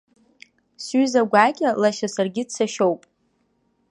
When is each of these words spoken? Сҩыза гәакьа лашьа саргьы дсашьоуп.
Сҩыза 0.83 1.21
гәакьа 1.31 1.69
лашьа 1.81 2.07
саргьы 2.13 2.43
дсашьоуп. 2.47 3.01